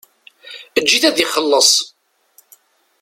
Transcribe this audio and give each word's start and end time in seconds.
Eǧǧ-it 0.79 1.03
ad 1.09 1.15
t-ixelleṣ. 1.15 1.71